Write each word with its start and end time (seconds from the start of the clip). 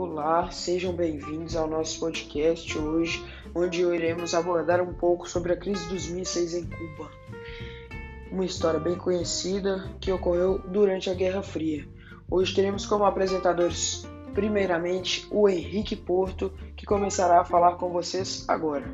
Olá, 0.00 0.48
sejam 0.52 0.92
bem-vindos 0.92 1.56
ao 1.56 1.66
nosso 1.66 1.98
podcast 1.98 2.78
hoje, 2.78 3.20
onde 3.52 3.82
iremos 3.82 4.32
abordar 4.32 4.80
um 4.80 4.94
pouco 4.94 5.28
sobre 5.28 5.52
a 5.52 5.56
crise 5.56 5.88
dos 5.88 6.08
mísseis 6.08 6.54
em 6.54 6.64
Cuba. 6.64 7.10
Uma 8.30 8.44
história 8.44 8.78
bem 8.78 8.94
conhecida 8.94 9.90
que 10.00 10.12
ocorreu 10.12 10.60
durante 10.68 11.10
a 11.10 11.14
Guerra 11.14 11.42
Fria. 11.42 11.84
Hoje 12.30 12.54
teremos 12.54 12.86
como 12.86 13.04
apresentadores, 13.04 14.06
primeiramente, 14.34 15.26
o 15.32 15.48
Henrique 15.48 15.96
Porto, 15.96 16.52
que 16.76 16.86
começará 16.86 17.40
a 17.40 17.44
falar 17.44 17.72
com 17.72 17.90
vocês 17.90 18.44
agora. 18.46 18.86